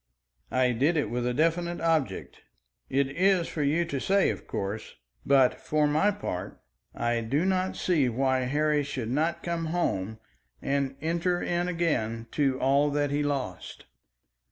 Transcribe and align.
"I 0.49 0.71
did 0.71 0.97
it 0.97 1.11
with 1.11 1.27
a 1.27 1.33
definite 1.35 1.79
object. 1.79 2.37
It 2.89 3.05
is 3.11 3.47
for 3.47 3.61
you 3.61 3.85
to 3.85 3.99
say, 3.99 4.31
of 4.31 4.47
course, 4.47 4.95
but 5.27 5.61
for 5.61 5.85
my 5.85 6.09
part 6.09 6.59
I 6.95 7.21
do 7.21 7.45
not 7.45 7.75
see 7.75 8.09
why 8.09 8.39
Harry 8.45 8.81
should 8.81 9.11
not 9.11 9.43
come 9.43 9.65
home 9.67 10.17
and 10.59 10.95
enter 11.01 11.39
in 11.43 11.67
again 11.67 12.25
to 12.31 12.57
all 12.59 12.89
that 12.89 13.11
he 13.11 13.21
lost." 13.21 13.85